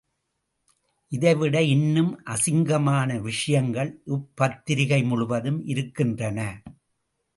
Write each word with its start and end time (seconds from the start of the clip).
இதைவிட 1.11 1.61
இன்னும் 1.63 2.21
அசிங்கமான 2.25 3.19
விஷயங்கள் 3.21 4.01
இப்பத்திரிகை 4.05 5.03
முழுவதும் 5.03 5.65
இருக்கின்றன. 5.65 6.61